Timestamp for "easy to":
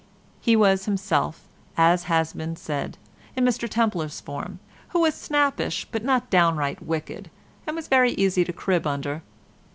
8.13-8.51